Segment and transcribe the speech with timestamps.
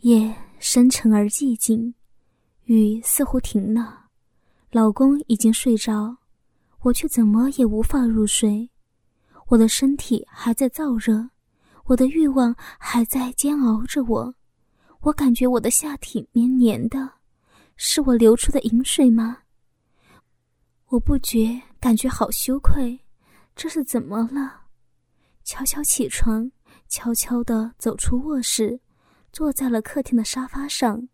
[0.00, 1.94] 夜深沉而寂静，
[2.64, 4.06] 雨似乎停了。
[4.70, 6.18] 老公已经睡着，
[6.82, 8.70] 我却怎么也无法入睡。
[9.48, 11.30] 我的身体还在燥热，
[11.86, 14.34] 我的欲望还在煎熬着我。
[15.00, 17.12] 我感觉我的下体黏黏的，
[17.76, 19.38] 是我流出的饮水吗？
[20.88, 23.00] 我不觉感觉好羞愧，
[23.56, 24.60] 这是怎么了？
[25.42, 26.50] 悄悄起床，
[26.86, 28.78] 悄悄地走出卧室。
[29.36, 31.10] 坐在了客厅的沙发上，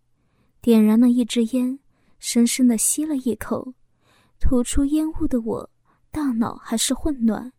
[0.61, 1.81] 点燃了一支烟，
[2.21, 3.75] 深深的吸了一口。
[4.39, 5.69] 吐出烟雾的我，
[6.13, 7.53] 大脑还是混乱。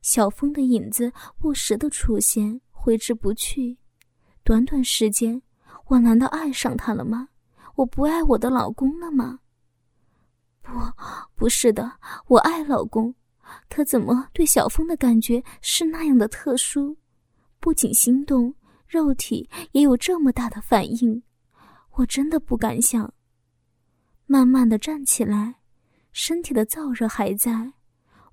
[0.00, 3.76] 小峰的影子不时的出现，挥之不去。
[4.42, 5.42] 短短时间，
[5.88, 7.28] 我难道爱上他了吗？
[7.74, 9.40] 我不爱我的老公了吗？
[10.62, 10.72] 不，
[11.34, 11.92] 不是的，
[12.26, 13.14] 我爱老公，
[13.68, 16.96] 可怎么对小峰的感觉是那样的特殊？
[17.60, 18.54] 不仅心动。
[18.90, 21.22] 肉体也有这么大的反应，
[21.92, 23.14] 我真的不敢想。
[24.26, 25.60] 慢慢的站起来，
[26.10, 27.72] 身体的燥热还在。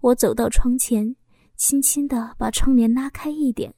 [0.02, 1.16] 我走到窗前，
[1.58, 3.72] 轻轻的把窗帘拉开一点，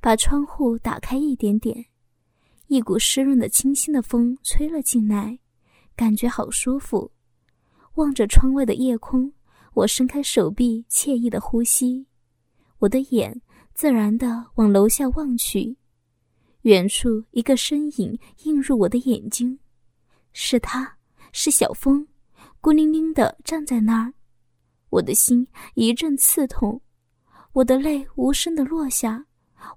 [0.00, 1.86] 把窗户打开一点点，
[2.66, 5.38] 一股湿润的清新的风吹了进来，
[5.94, 7.12] 感觉好舒服。
[7.94, 9.32] 望着窗外的夜空，
[9.74, 12.08] 我伸开手臂，惬意的呼吸。
[12.80, 13.40] 我的眼
[13.72, 15.77] 自然的往楼下望去。
[16.62, 19.58] 远处一个身影映入我的眼睛，
[20.32, 20.96] 是他，
[21.32, 22.06] 是小峰，
[22.60, 24.12] 孤零零的站在那儿。
[24.90, 26.80] 我的心一阵刺痛，
[27.52, 29.24] 我的泪无声的落下。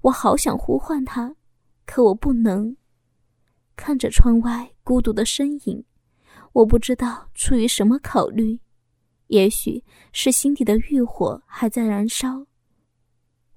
[0.01, 1.35] 我好想呼唤他，
[1.85, 2.75] 可我不能。
[3.75, 5.83] 看着窗外孤独的身影，
[6.53, 8.59] 我不知道出于什么考虑，
[9.27, 12.45] 也许是心底的欲火还在燃烧。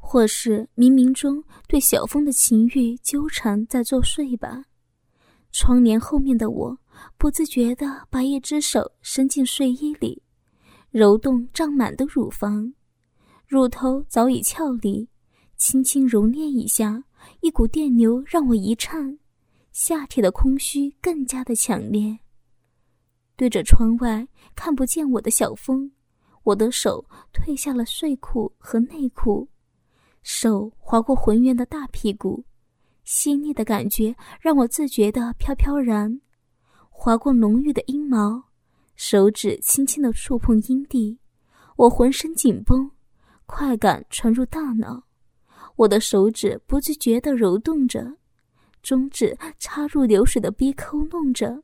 [0.06, 4.64] 或是冥冥中对小峰的情欲纠缠在作祟吧。
[5.50, 6.78] 窗帘后面的我，
[7.16, 10.22] 不自觉地把一只手伸进睡衣里，
[10.90, 12.74] 揉动胀满的乳房，
[13.48, 15.08] 乳头早已翘立，
[15.56, 17.04] 轻轻揉捏一下，
[17.40, 19.18] 一股电流让我一颤，
[19.72, 22.18] 下体的空虚更加的强烈。
[23.36, 25.90] 对着窗外看不见我的小峰，
[26.44, 29.48] 我的手褪下了睡裤和内裤。
[30.24, 32.42] 手划过浑圆的大屁股，
[33.04, 36.18] 细腻的感觉让我自觉的飘飘然；
[36.88, 38.42] 划过浓郁的阴毛，
[38.96, 41.18] 手指轻轻的触碰阴蒂，
[41.76, 42.90] 我浑身紧绷，
[43.44, 45.04] 快感传入大脑，
[45.76, 48.16] 我的手指不自觉的揉动着，
[48.82, 51.62] 中指插入流水的逼抠弄着，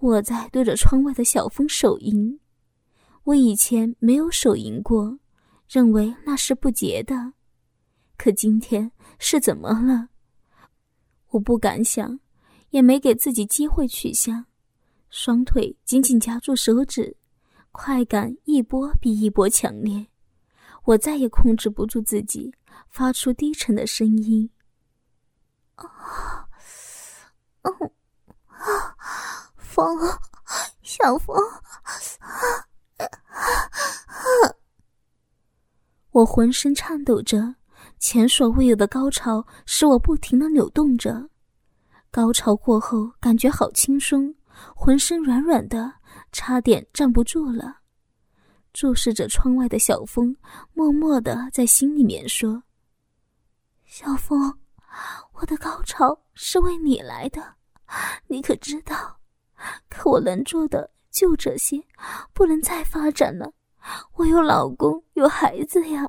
[0.00, 2.40] 我在对着窗外的小风手淫，
[3.22, 5.20] 我以前没有手淫过，
[5.68, 7.32] 认为那是不洁的。
[8.20, 10.10] 可今天是怎么了？
[11.28, 12.20] 我不敢想，
[12.68, 14.44] 也没给自己机会去想。
[15.08, 17.16] 双腿紧紧夹住手指，
[17.72, 20.06] 快感一波比一波强烈。
[20.84, 22.54] 我再也控制不住自己，
[22.90, 24.50] 发出低沉的声音
[25.76, 26.46] ：“啊，
[27.62, 27.72] 嗯，
[28.48, 28.96] 啊，
[29.56, 29.98] 风，
[30.82, 31.88] 小风，啊，
[32.98, 33.06] 啊，
[34.08, 34.54] 啊！”
[36.12, 37.54] 我浑身颤抖着。
[38.00, 41.28] 前所未有的高潮使我不停的扭动着，
[42.10, 44.34] 高潮过后感觉好轻松，
[44.74, 45.92] 浑身软软的，
[46.32, 47.76] 差点站不住了。
[48.72, 50.34] 注视着窗外的小风，
[50.72, 52.62] 默默的在心里面说
[53.84, 54.58] ：“小风，
[55.34, 57.54] 我的高潮是为你来的，
[58.28, 59.18] 你可知道？
[59.90, 61.78] 可我能做的就这些，
[62.32, 63.52] 不能再发展了。
[64.14, 66.08] 我有老公，有孩子呀。”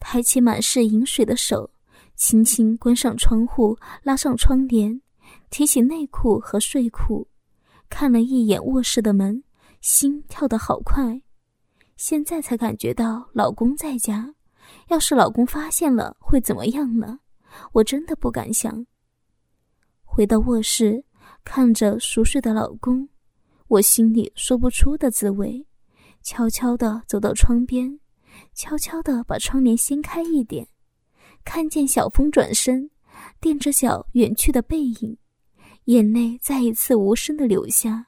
[0.00, 1.70] 抬起满是饮水的手，
[2.16, 5.00] 轻轻关上窗户，拉上窗帘，
[5.50, 7.28] 提起内裤和睡裤，
[7.88, 9.44] 看了一眼卧室的门，
[9.80, 11.20] 心跳得好快。
[11.96, 14.34] 现在才感觉到老公在家，
[14.88, 17.20] 要是老公发现了会怎么样呢？
[17.72, 18.86] 我真的不敢想。
[20.02, 21.04] 回到卧室，
[21.44, 23.08] 看着熟睡的老公，
[23.68, 25.64] 我心里说不出的滋味，
[26.22, 28.00] 悄悄地走到窗边。
[28.54, 30.68] 悄悄地把窗帘掀开一点，
[31.44, 32.90] 看见小峰转身，
[33.40, 35.16] 垫着脚远去的背影，
[35.84, 38.06] 眼泪再一次无声的流下。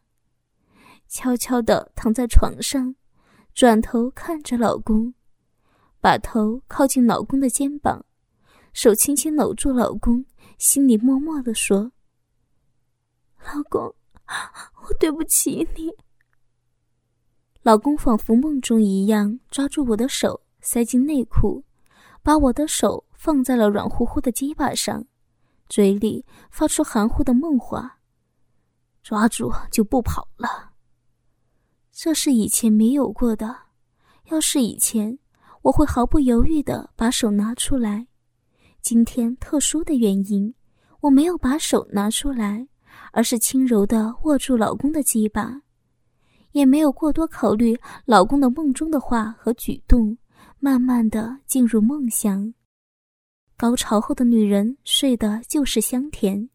[1.08, 2.94] 悄悄地躺在床上，
[3.54, 5.14] 转头看着老公，
[6.00, 8.04] 把头靠近老公的肩膀，
[8.72, 10.24] 手轻轻搂住老公，
[10.58, 11.92] 心里默默地说
[13.44, 13.82] ：“老公，
[14.82, 15.90] 我对不起你。”
[17.62, 21.62] 老公仿佛梦中一样，抓住我的手，塞进内裤，
[22.20, 25.04] 把我的手放在了软乎乎的鸡巴上，
[25.68, 27.98] 嘴里发出含糊的梦话
[29.00, 30.72] ：“抓住就不跑了。”
[31.94, 33.56] 这是以前没有过的。
[34.30, 35.16] 要是以前，
[35.62, 38.08] 我会毫不犹豫的把手拿出来。
[38.80, 40.52] 今天特殊的原因，
[41.00, 42.66] 我没有把手拿出来，
[43.12, 45.62] 而是轻柔的握住老公的鸡巴，
[46.52, 50.16] 也没有过多考虑老公的梦中的话和举动，
[50.58, 52.52] 慢慢的进入梦乡。
[53.56, 56.48] 高潮后的女人睡的就是香甜，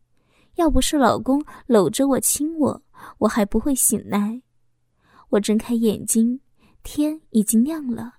[0.55, 2.81] 要不是老公搂着我亲我，
[3.17, 4.41] 我还不会醒来。
[5.29, 6.39] 我睁开眼睛，
[6.83, 8.13] 天已经亮了，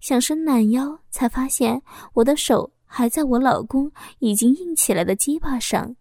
[0.00, 1.82] 想伸懒腰，才发现
[2.14, 5.94] 我的手还在我老公已经硬起来的鸡巴上，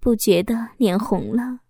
[0.00, 1.60] 不觉得脸红了，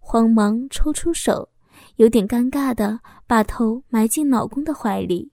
[0.00, 1.48] 慌忙抽出手，
[1.96, 5.32] 有点尴尬的把头埋进老公的怀里。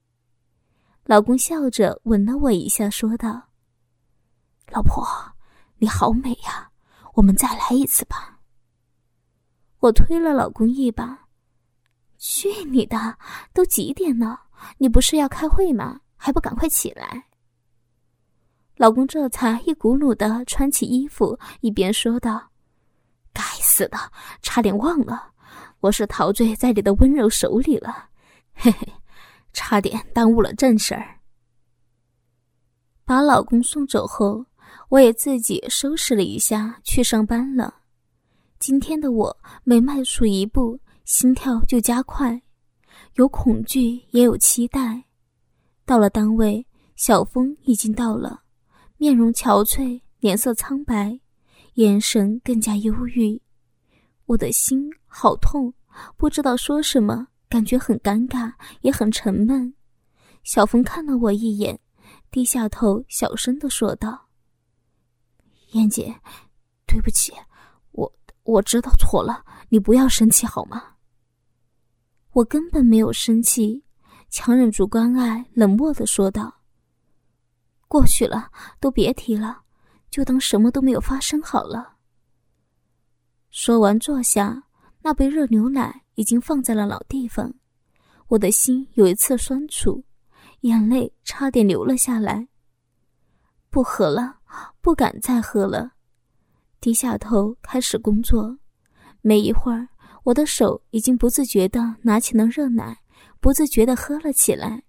[1.05, 3.49] 老公笑着吻了我一下，说道
[4.71, 5.05] ：“老婆，
[5.77, 6.71] 你好美呀，
[7.15, 8.39] 我们再来一次吧。”
[9.79, 11.27] 我推了老公一把。
[12.17, 13.17] 去你的！
[13.53, 14.39] 都几点了？
[14.77, 15.99] 你不是要开会吗？
[16.15, 17.25] 还不赶快起来！
[18.77, 22.49] 老公这才一骨碌的穿起衣服，一边说道
[23.33, 23.97] ：“该死的，
[24.41, 25.32] 差点忘了，
[25.83, 28.07] 我是陶醉在你的温柔手里了，
[28.53, 28.87] 嘿嘿，
[29.51, 31.19] 差点耽误了正事儿。”
[33.03, 34.45] 把老公送走后，
[34.87, 37.81] 我也自己收拾了一下，去上班了。
[38.59, 40.79] 今天的我每迈出一步。
[41.03, 42.41] 心跳就加快，
[43.15, 45.03] 有恐惧也有期待。
[45.83, 46.65] 到了单位，
[46.95, 48.43] 小峰已经到了，
[48.95, 51.19] 面容憔悴，脸色苍白，
[51.73, 53.41] 眼神更加忧郁。
[54.33, 55.71] 我的心好痛，
[56.17, 58.51] 不知道说什么，感觉很尴尬，
[58.81, 59.71] 也很沉闷。
[60.43, 61.79] 小峰看了我一眼，
[62.31, 64.27] 低下头，小声的说道
[65.73, 66.19] ：“燕姐，
[66.87, 67.31] 对不起，
[67.91, 70.83] 我我知道错了，你不要生气好吗？”
[72.33, 73.83] 我根本没有生气，
[74.31, 76.51] 强忍住关爱，冷漠的说道
[77.87, 78.49] ：“过去了，
[78.79, 79.61] 都别提了，
[80.09, 81.91] 就当什么都没有发生好了。”
[83.55, 84.63] 说完坐下，
[85.03, 87.53] 那杯热牛奶已经放在了老地方，
[88.27, 90.03] 我的心有一次酸楚，
[90.61, 92.47] 眼泪差点流了下来。
[93.69, 94.37] 不喝了，
[94.81, 95.91] 不敢再喝了，
[96.81, 98.57] 低下头开始工作，
[99.21, 99.87] 没一会儿。
[100.23, 102.97] 我的手已经不自觉地拿起了热奶，
[103.39, 104.83] 不自觉地喝了起来。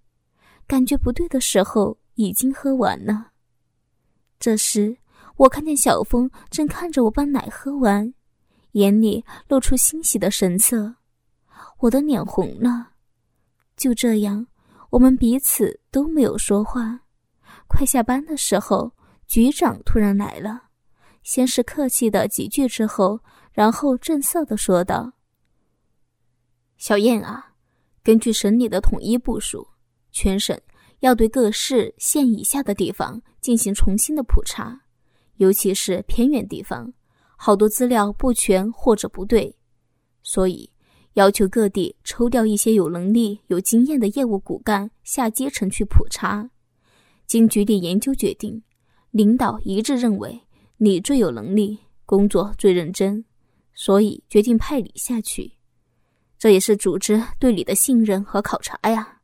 [0.66, 3.32] 感觉不对的时候，已经喝完了。
[4.40, 4.96] 这时，
[5.36, 8.14] 我看见小峰正看着我把奶喝完，
[8.74, 10.94] 眼里露出欣喜的神色。
[11.80, 12.92] 我的脸红了。
[13.76, 14.46] 就这样，
[14.90, 17.00] 我们彼此都没有说话。
[17.66, 18.92] 快下班的时候，
[19.26, 20.64] 局长突然来了，
[21.24, 23.20] 先是客气的几句之后，
[23.52, 25.12] 然后正色的说道。
[26.76, 27.54] 小燕啊，
[28.02, 29.66] 根据省里的统一部署，
[30.12, 30.58] 全省
[31.00, 34.82] 要对各市县以下的地方进行重新的普查，
[35.36, 36.92] 尤其是偏远地方，
[37.46, 39.54] 好多资料不全或者不对，
[40.22, 40.70] 所以
[41.12, 46.48] 要求各地抽调一些有能力、有经验的业务骨干下基层去普查。
[47.26, 48.62] 经局里研究决定，
[49.10, 50.40] 领导一致认为
[50.78, 53.22] 你最有能力，工作最认真，
[53.74, 55.52] 所以决定派你下去。
[56.38, 59.18] 这也是组织对你的信任和考察呀。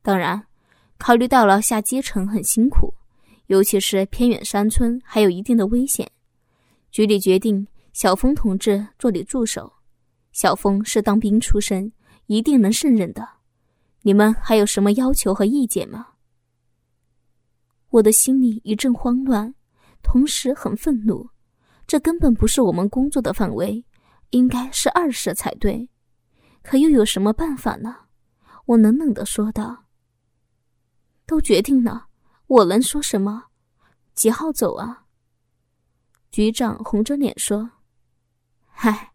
[0.00, 0.46] 当然，
[0.96, 2.94] 考虑到了下基层很辛苦，
[3.48, 6.08] 尤其是偏远山村还有一定的危险，
[6.92, 9.72] 局里决定小峰同志做你助手。
[10.30, 11.90] 小峰是当兵出身，
[12.26, 13.26] 一定能胜任的。
[14.02, 16.08] 你们还有什么要求和意见吗？
[17.88, 19.54] 我的心里一阵慌乱，
[20.02, 21.30] 同时很愤怒。
[21.86, 23.84] 这根本不是我们工作的范围，
[24.30, 25.88] 应该是二社才对。
[26.62, 27.96] 可又有什么办法呢？
[28.66, 29.86] 我冷冷的说道。
[31.24, 32.08] 都决定了，
[32.48, 33.44] 我能说什么？
[34.14, 35.01] 几号走啊？
[36.32, 37.70] 局长红着脸说
[38.72, 39.12] ：“嗨，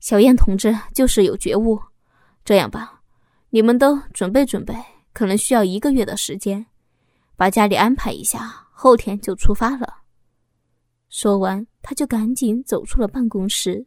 [0.00, 1.80] 小燕同志就是有觉悟。
[2.44, 3.00] 这样吧，
[3.50, 4.74] 你们都准备准备，
[5.12, 6.66] 可能需要一个月的时间，
[7.36, 9.98] 把家里安排一下，后天就出发了。”
[11.08, 13.86] 说完，他就赶紧走出了办公室。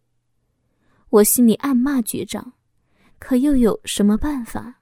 [1.09, 2.53] 我心里暗骂局长。
[3.19, 4.81] 可又有什么办法？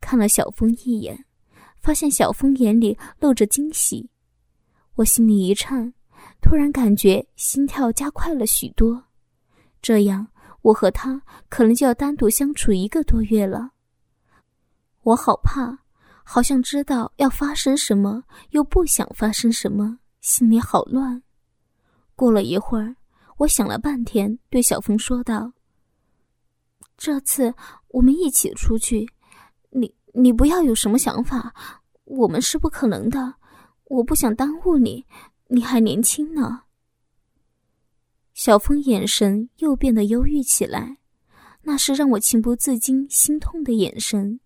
[0.00, 1.24] 看了小峰一眼，
[1.80, 4.08] 发现小峰眼里露着惊喜，
[4.94, 5.92] 我心里一颤，
[6.40, 9.04] 突然感觉心跳加快了许多。
[9.82, 10.26] 这样，
[10.62, 13.70] 我和他可能就要单独相处一个多月了。
[15.02, 15.78] 我好怕，
[16.24, 21.22] 好像知道要发生什么，又不想发生什么，心里好乱。
[22.14, 22.96] 过了一会儿，
[23.38, 25.52] 我想了半天，对小峰说道
[26.98, 27.54] ：“这次
[27.88, 29.08] 我们一起出去，
[29.70, 31.54] 你你不要有什么想法，
[32.04, 33.34] 我们是不可能的。
[33.84, 35.06] 我不想耽误你，
[35.48, 36.62] 你还年轻呢。”
[38.32, 40.98] 小峰眼神又变得忧郁起来，
[41.62, 44.38] 那是让我情不自禁心痛的眼神。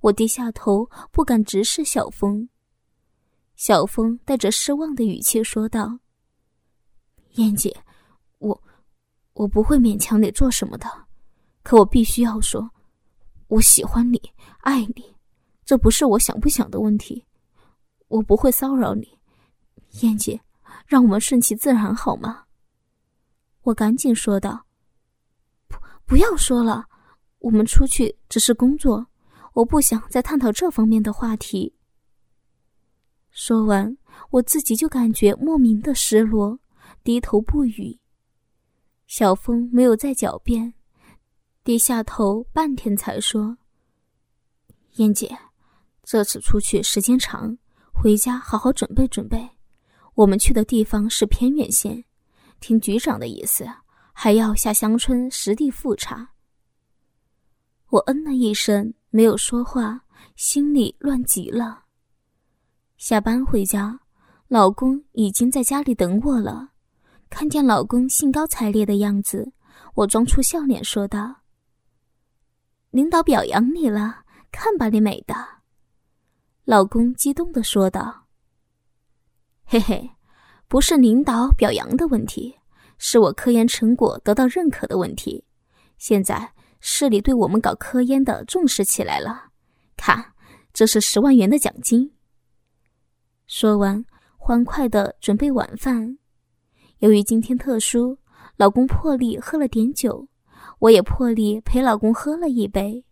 [0.00, 2.48] 我低下头，不敢直视小峰。
[3.54, 5.98] 小峰带着失望的语气说道。
[7.32, 7.76] 燕姐，
[8.38, 8.62] 我
[9.34, 10.86] 我不会勉强你做什么的，
[11.62, 12.70] 可我必须要说，
[13.48, 14.20] 我喜欢你，
[14.60, 15.14] 爱你，
[15.64, 17.26] 这不是我想不想的问题。
[18.06, 19.17] 我不会骚扰你，
[20.02, 20.40] 燕姐，
[20.86, 22.44] 让我们顺其自然好吗？
[23.62, 24.66] 我赶紧说道。
[25.66, 25.76] 不，
[26.06, 26.86] 不要说了，
[27.38, 29.06] 我们出去只是工作，
[29.52, 31.74] 我不想再探讨这方面的话题。
[33.30, 33.96] 说完，
[34.30, 36.58] 我自己就感觉莫名的失落。
[37.04, 37.98] 低头不语，
[39.06, 40.74] 小峰没有再狡辩，
[41.64, 43.56] 低下头半天才说
[44.96, 45.38] ：“燕姐，
[46.02, 47.56] 这次出去时间长，
[47.92, 49.48] 回家好好准备准备。
[50.18, 52.04] 我们去的地方是偏远县，
[52.58, 53.64] 听局长的意思，
[54.12, 56.28] 还要下乡村实地复查。”
[57.90, 60.00] 我嗯了一声，没有说话，
[60.34, 61.84] 心里乱极了。
[62.96, 64.00] 下班回家，
[64.48, 66.70] 老公已经在家里等我了。
[67.30, 69.52] 看见老公兴高采烈的样子，
[69.94, 71.42] 我装出笑脸说道
[72.90, 75.36] ：“领导表扬你了，看把你美的。”
[76.66, 78.26] 老公激动的说道
[79.70, 80.10] ：“嘿嘿，
[80.66, 82.56] 不是领导表扬的问题，
[82.96, 85.44] 是我科研成果得到认可的问题。
[85.98, 89.50] 现在市里对我们搞科研的重视起来了，
[89.94, 90.24] 看，
[90.72, 92.10] 这是十万元的奖金。”
[93.46, 94.02] 说完，
[94.38, 96.16] 欢快的准备晚饭。
[97.00, 98.16] 由于今天特殊，
[98.56, 100.26] 老公破例喝了点酒，
[100.78, 103.04] 我也破例陪老公喝了一杯。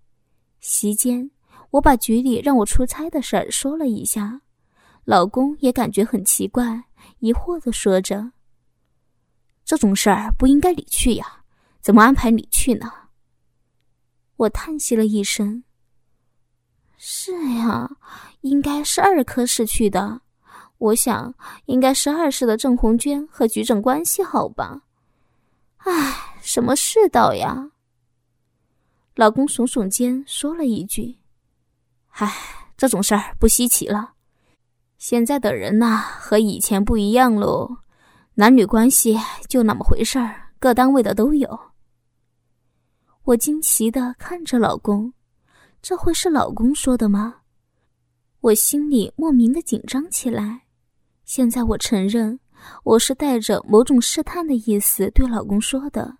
[0.60, 1.30] 席间，
[1.72, 4.40] 我把局里让我出差的事儿说了一下，
[5.06, 6.82] 老公也感觉很奇怪，
[7.20, 8.32] 疑惑的说着
[9.64, 11.44] ：“这种事儿不应该你去呀，
[11.80, 12.92] 怎么安排你去呢？”
[14.34, 15.62] 我叹息了一声
[16.98, 17.88] ：“是呀，
[18.40, 20.22] 应该是二科室去的。”
[20.78, 21.32] 我想
[21.66, 24.82] 应该是二室的郑红娟和局长关系好吧？
[25.78, 27.70] 唉，什么世道呀！
[29.14, 31.16] 老公耸耸肩，说了一句
[32.10, 32.30] ：“唉，
[32.76, 34.15] 这种事儿不稀奇了。
[34.98, 37.76] 现在的人呐，和以前不一样喽，
[38.34, 39.16] 男女关系
[39.48, 41.58] 就那么回事儿，各单位的都有。”
[43.24, 45.12] 我惊奇的看着老公，
[45.82, 47.36] 这会是老公说的吗？
[48.40, 50.62] 我心里莫名的紧张起来。
[51.24, 52.38] 现在我承认，
[52.84, 56.18] 我是带着某种试探的意思对老公说的。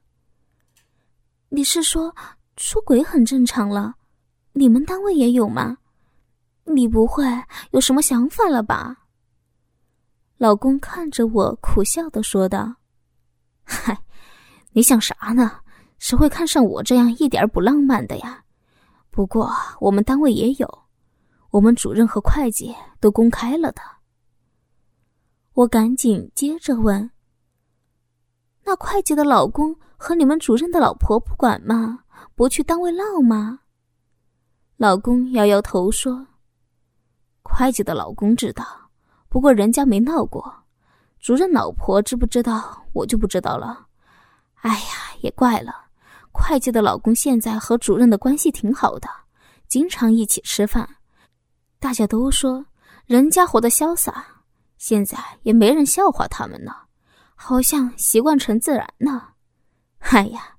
[1.49, 2.15] 你是说
[2.57, 3.95] 出轨很正常了？
[4.53, 5.79] 你们单位也有吗？
[6.67, 7.25] 你不会
[7.71, 9.05] 有什么想法了吧？
[10.37, 12.77] 老公看着我苦笑的说道
[13.65, 14.03] ：“嗨，
[14.73, 15.61] 你想啥呢？
[15.99, 18.45] 谁会看上我这样一点不浪漫的呀？
[19.11, 20.83] 不过我们单位也有，
[21.51, 23.81] 我们主任和会计都公开了的。”
[25.55, 27.11] 我赶紧接着问
[28.65, 32.01] ：“那会计的老公和你们主任的老婆不管吗？
[32.35, 33.61] 不去单位闹吗？”
[34.77, 36.27] 老公摇摇头说
[37.49, 38.67] ：“会计的老公知道，
[39.29, 40.65] 不过人家没闹过。
[41.21, 43.87] 主任老婆知不知道，我就不知道了。
[44.57, 45.73] 哎呀，也怪了，
[46.33, 49.09] 会计的老公现在和主任的关系挺好的，
[49.69, 50.89] 经常一起吃饭。
[51.79, 52.67] 大家都说
[53.07, 54.27] 人家活得潇洒。”
[54.79, 56.71] 现在也没人笑话他们呢，
[57.35, 59.29] 好像习惯成自然呢。
[60.01, 60.55] 哎呀，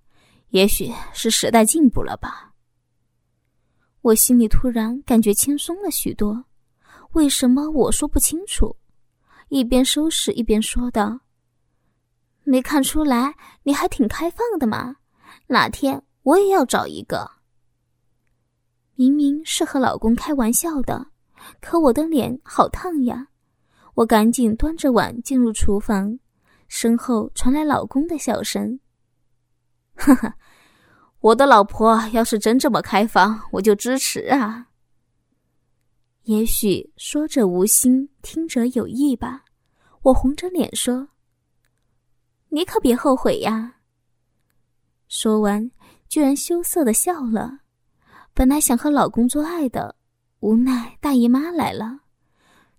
[0.49, 2.51] 也许是时代进步了吧。
[4.01, 6.43] 我心里突然感觉轻松了许多。
[7.13, 8.75] 为什么我说不清楚？
[9.49, 11.21] 一边收拾一边说道
[12.43, 13.33] ：“没看出来
[13.63, 14.97] 你还挺开放的嘛。
[15.47, 17.31] 哪天我也要找一个。”
[18.95, 21.07] 明明是和老公开玩笑的，
[21.61, 23.27] 可我的脸好烫呀。
[23.95, 26.19] 我赶紧端着碗进入厨房，
[26.67, 28.79] 身后传来老公的笑声
[29.95, 30.35] ：“哈哈，
[31.19, 34.67] 我的老婆要是真这么开放，我就支持啊。”
[36.27, 39.45] 也许说者无心，听者有意吧。
[40.01, 41.07] 我红着脸说
[42.51, 43.77] ：“你可别后悔呀。”
[45.07, 45.71] 说完，
[46.09, 47.59] 居然羞涩的笑了。
[48.33, 49.95] 本来想和老公做爱的，
[50.41, 52.01] 无奈大姨妈来了。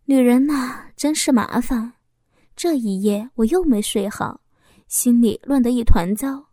[0.04, 1.94] 女人呐，真是麻烦。
[2.54, 4.42] 这一夜我又没睡好，
[4.88, 6.48] 心里乱得一团糟。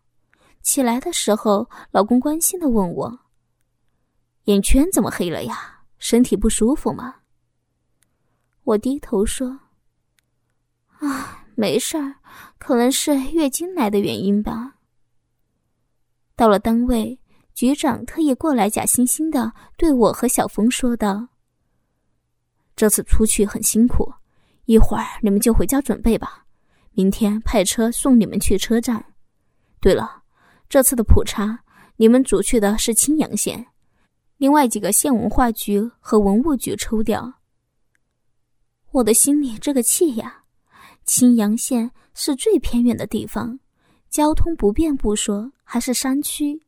[0.61, 3.19] 起来的时候，老公关心的问我
[4.45, 5.74] ：“眼圈怎么黑了呀？
[5.97, 7.15] 身体不舒服吗？”
[8.63, 9.59] 我低头说
[10.99, 12.15] ：“啊，没事儿，
[12.57, 14.75] 可能是月经来的原因吧。”
[16.35, 17.19] 到了单位，
[17.53, 21.29] 局长特意过来，假惺惺的对我和小峰说道
[22.75, 24.13] ：“这次出去很辛苦。”
[24.65, 26.43] 一会儿你们就回家准备吧，
[26.93, 29.13] 明天派车送你们去车站。
[29.79, 30.23] 对了，
[30.67, 31.63] 这次的普查
[31.97, 33.67] 你们组去的是青阳县，
[34.37, 37.33] 另外几个县文化局和文物局抽调。
[38.91, 40.43] 我的心里这个气呀！
[41.05, 43.59] 青阳县是最偏远的地方，
[44.09, 46.61] 交通不便不说，还是山区。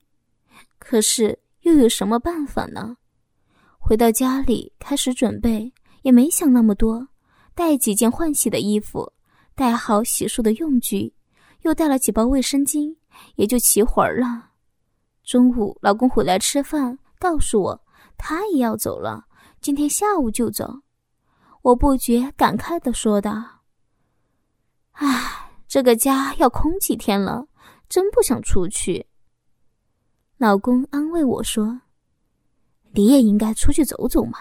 [0.78, 2.98] 可是又有什么办法呢？
[3.80, 7.08] 回到家里开始准备，也没想那么多。
[7.56, 9.12] 带几件换洗的衣服，
[9.56, 11.14] 带好洗漱的用具，
[11.64, 12.96] 又带了几包卫生巾，
[13.36, 14.52] 也就齐活了。
[15.24, 17.84] 中午老公回来吃饭，告诉我
[18.18, 19.26] 他也要走了，
[19.62, 20.82] 今天下午就走。
[21.62, 23.62] 我不觉感慨的说道
[24.94, 27.48] ：“唉，这个家要空几天了，
[27.90, 29.08] 真不想出去。”
[30.38, 31.82] 老公安慰我说
[32.94, 34.38] ：“你也应该出去走走嘛，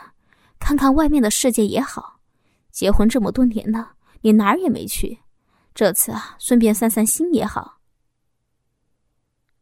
[0.59, 2.21] 看看外面的世界也好。”
[2.71, 5.19] 结婚这么多年了，你哪儿也没去，
[5.75, 7.81] 这次啊，顺便散散心也好。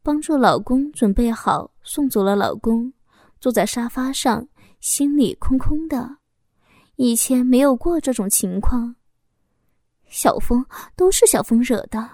[0.03, 2.93] 帮助老公准备好，送走了老公，
[3.39, 4.47] 坐在沙发上，
[4.79, 6.17] 心里空空的。
[6.95, 8.95] 以前没有过这种情况。
[10.07, 10.65] 小峰
[10.95, 12.09] 都是小峰惹的，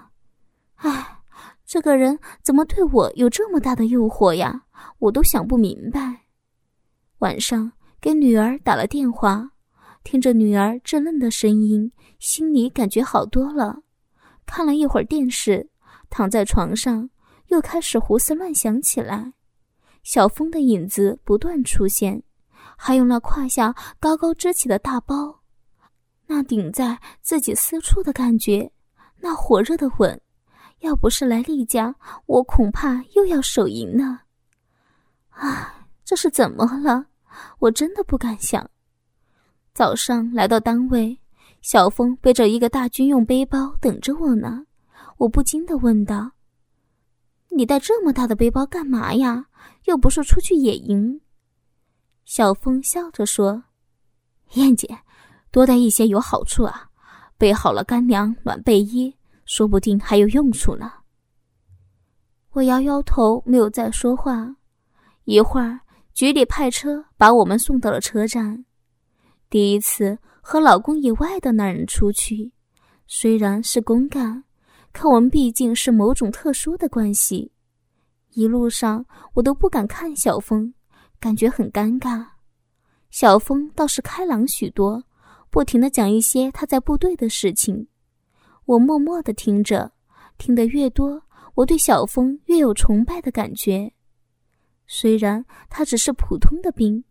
[0.76, 1.18] 唉，
[1.64, 4.64] 这个人怎么对我有这么大的诱惑呀？
[4.98, 6.22] 我都想不明白。
[7.18, 9.50] 晚上给女儿打了电话。
[10.04, 13.78] 听着女儿稚嫩的声音，心里感觉好多了。
[14.44, 15.70] 看了一会儿电视，
[16.10, 17.08] 躺在床上，
[17.46, 19.32] 又开始胡思乱想起来。
[20.02, 22.22] 小峰的影子不断出现，
[22.76, 25.40] 还有那胯下高高支起的大包，
[26.26, 28.70] 那顶在自己私处的感觉，
[29.20, 30.20] 那火热的吻。
[30.80, 31.94] 要不是来例假，
[32.26, 34.18] 我恐怕又要手淫呢。
[35.28, 37.06] 啊，这是怎么了？
[37.60, 38.68] 我真的不敢想。
[39.72, 41.16] 早上来到单位，
[41.60, 44.66] 小峰背着一个大军用背包等着我呢。
[45.18, 46.32] 我不禁的问道
[47.54, 49.46] ：“你带这么大的背包干嘛呀？
[49.84, 51.20] 又不是出去野营。”
[52.24, 53.64] 小峰笑着说
[54.54, 54.98] ：“燕姐，
[55.50, 56.88] 多带一些有好处啊，
[57.36, 60.92] 备好了干粮、暖被衣，说不定还有用处呢。”
[62.52, 64.56] 我摇摇头，没有再说话。
[65.24, 65.80] 一会儿，
[66.14, 68.64] 局里派车把我们送到了车站。
[69.48, 72.52] 第一次和老公以外的男人出去，
[73.06, 74.44] 虽然是公干，
[74.92, 77.50] 可我们毕竟是某种特殊的关系。
[78.30, 80.72] 一路上我都不敢看小峰，
[81.18, 82.26] 感觉很尴尬。
[83.10, 85.02] 小峰倒是开朗许多，
[85.50, 87.88] 不停的讲一些他在部队的事情。
[88.66, 89.92] 我默默的听着，
[90.38, 91.22] 听得越多，
[91.54, 93.92] 我对小峰越有崇拜的感觉。
[94.86, 97.04] 虽然他只是普通的兵。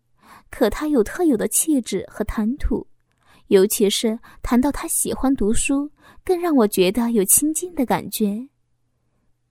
[0.50, 2.86] 可他有特有的气质和谈吐，
[3.52, 5.92] 尤其是谈到他喜欢读书，
[6.24, 8.48] 更让我觉得有亲近的感觉。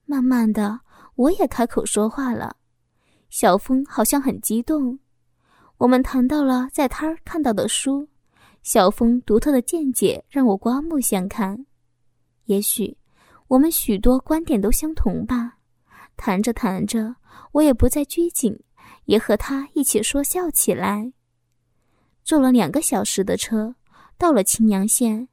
[0.05, 0.79] 慢慢的，
[1.13, 2.55] 我也开口说话了。
[3.29, 4.97] 小峰好像很激动。
[5.77, 8.07] 我们谈到了在摊儿看到的书，
[8.63, 11.67] 小峰独特的见解让我刮目相看。
[12.45, 12.97] 也许
[13.49, 15.59] 我们许多观点都相同吧。
[16.17, 17.15] 谈着谈着，
[17.51, 18.59] 我也不再拘谨。
[19.05, 21.13] 也和他一起说笑起来。
[22.23, 23.75] 坐了两个小时的车，
[24.21, 25.27] 到了青阳县，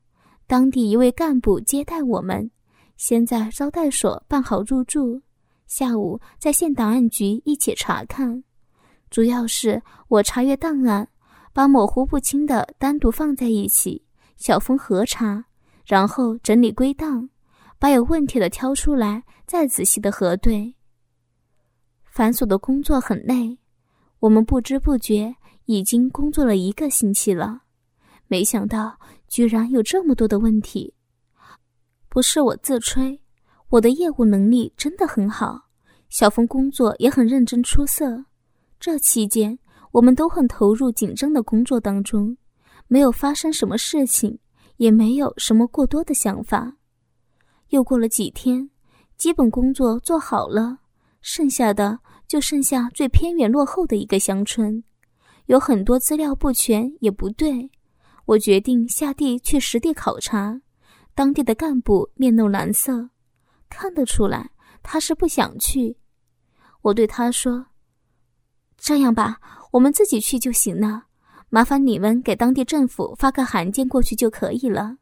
[0.46, 2.50] 当地一位干部接待我们，
[2.96, 5.20] 先在招待所办好入住，
[5.66, 8.42] 下午在县档案局一起查看。
[9.10, 11.06] 主要是我查阅档案，
[11.52, 14.02] 把模糊不清的单独放在一起，
[14.38, 15.44] 小峰核查，
[15.84, 17.28] 然后整理归档，
[17.78, 20.74] 把有问题的挑出来，再仔细的核对。
[22.06, 23.58] 繁琐的工作很累。
[24.20, 27.64] 我们不知不觉已经工作了一个星期了，
[28.28, 30.94] 没想到居然有这么多的问题。
[32.08, 33.20] 不是我自吹，
[33.68, 35.68] 我的业务能力真的很好，
[36.08, 38.24] 小峰工作也很认真出色。
[38.78, 39.58] 这期间，
[39.90, 42.36] 我们都很投入紧张的工作当中，
[42.86, 44.38] 没有发生什么事情，
[44.76, 46.76] 也没有什么过多的想法。
[47.70, 48.70] 又过了几天，
[49.16, 50.78] 基本工作做好了，
[51.20, 51.98] 剩下的。
[52.28, 54.84] 就剩下最偏远落后的一个乡村，
[55.46, 57.70] 有很多资料不全也不对。
[58.28, 60.60] 我决定下地去实地考察，
[61.14, 63.08] 当地的干部面露难色，
[63.70, 64.50] 看得出来
[64.82, 65.96] 他是不想去。
[66.82, 67.68] 我对他说
[68.76, 69.40] ：“这样吧，
[69.72, 71.04] 我们自己去就行了，
[71.48, 74.98] 麻烦你们给当地政府发个函件过去就可以了。”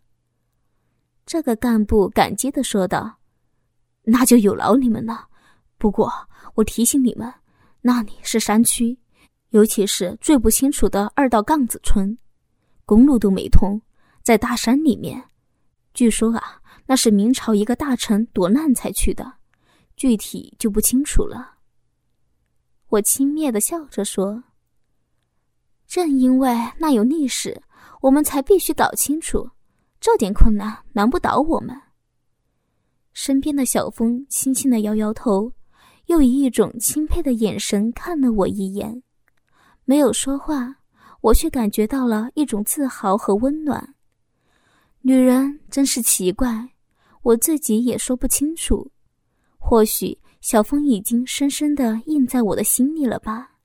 [1.27, 3.19] 这个干部感激的说道
[4.07, 5.27] ：“那就有劳你们了。
[5.79, 6.13] 不过
[6.55, 7.35] 我提醒你们，
[7.81, 8.97] 那里是山区，
[9.51, 12.17] 尤其是最不清楚的二道杠子村，
[12.87, 13.83] 公路都没通，
[14.23, 15.23] 在大山里面。
[15.93, 19.35] 据说啊，那是明朝一个大臣躲难才去的，
[19.97, 21.57] 具体就不清楚了。”
[22.89, 24.45] 我轻蔑的笑着说
[25.87, 27.61] ：“正因为那有历史，
[28.01, 29.51] 我们才必须搞清楚。”
[29.99, 31.75] 这点困难难不倒我们。
[33.13, 35.51] 身边的小峰轻轻的摇摇头，
[36.05, 39.03] 又以一种钦佩的眼神看了我一眼，
[39.85, 40.77] 没有说话。
[41.27, 43.97] 我却感觉到了一种自豪和温暖。
[45.01, 46.69] 女人真是奇怪，
[47.23, 48.93] 我自己也说不清楚。
[49.59, 53.57] 或许小峰已经深深的印在我的心里了吧。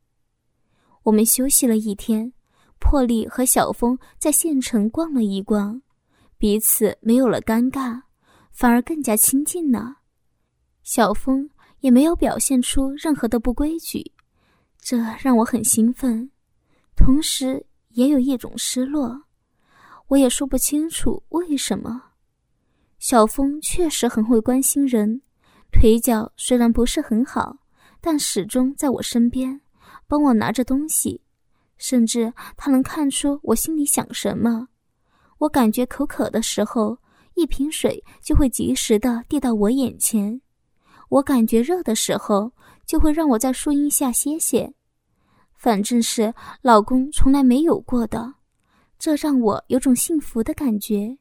[1.03, 2.33] 我们休息了一天，
[2.79, 5.79] 破例和小峰在县城逛了一逛。
[6.39, 8.01] 彼此没有了尴尬，
[8.51, 9.97] 反而更加亲近了。
[10.81, 11.47] 小峰
[11.81, 14.11] 也没有表现出任何的不规矩，
[14.79, 16.31] 这让我很兴奋，
[17.03, 19.23] 同时也有一种失落。
[20.07, 22.01] 我也说不清楚为什么。
[22.99, 25.21] 小峰确实很会关心人，
[25.71, 27.57] 腿脚虽然不是很好，
[27.99, 29.59] 但始终在我身边，
[30.07, 31.21] 帮我拿着东西，
[31.77, 34.67] 甚至他能看出我心里想什么。
[35.39, 36.99] 我感觉口渴的时候，
[37.33, 40.39] 一瓶水就会及时的递到我眼前；
[41.09, 42.51] 我感觉热的时候，
[42.85, 44.71] 就会让我在树荫下歇歇。
[45.61, 48.33] 反正是老公从来没有过的，
[48.97, 51.19] 这让我有种幸福的感觉。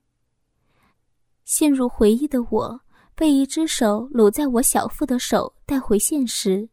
[1.44, 2.81] 陷入回忆的我，
[3.14, 6.70] 被一只手搂在我小腹的手带回现实。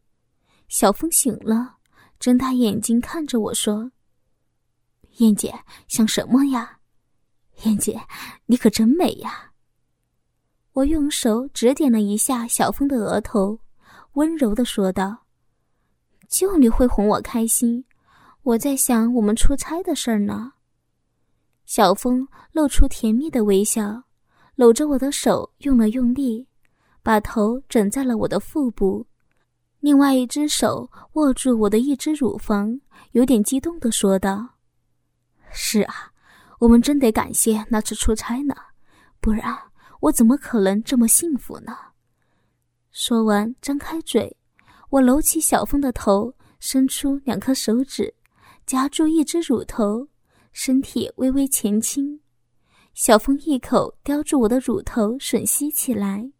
[0.68, 1.76] 小风醒了，
[2.18, 3.92] 睁大眼睛看着我说
[5.20, 5.54] ：“燕姐，
[5.88, 6.78] 想什么呀？”
[7.64, 8.00] 燕姐，
[8.46, 9.52] 你可真美呀！
[10.72, 13.60] 我用手指点了一下小峰的额头，
[14.14, 15.26] 温柔的说道
[16.28, 17.84] ：“就你会哄我开心，
[18.42, 20.52] 我在想我们出差的事儿呢。”
[21.66, 24.04] 小峰露出甜蜜的微笑，
[24.54, 26.46] 搂着我的手用了用力，
[27.02, 29.06] 把头枕在了我的腹部，
[29.80, 32.80] 另外一只手握住我的一只乳房，
[33.12, 34.48] 有点激动的说道
[35.50, 36.12] ：“是啊。”
[36.58, 38.52] 我们真得感谢那次出差呢，
[39.20, 39.56] 不然
[40.00, 41.72] 我怎么可能这么幸福呢？
[42.90, 44.36] 说完，张开嘴，
[44.90, 48.14] 我搂起小峰的头，伸出两颗手指，
[48.64, 50.08] 夹住一只乳头，
[50.52, 52.20] 身体微微前倾，
[52.94, 56.30] 小峰一口叼住我的乳头吮吸起来。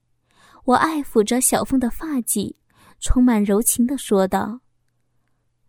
[0.64, 2.54] 我爱抚着小峰的发髻，
[3.00, 4.60] 充满柔情的说道：“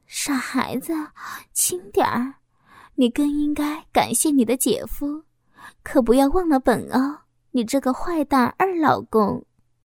[0.07, 0.93] 傻孩子，
[1.53, 2.35] 轻点儿。”
[2.95, 5.23] 你更应该感谢你的姐夫，
[5.83, 7.19] 可不要忘了本哦，
[7.51, 9.45] 你这个坏蛋二老公。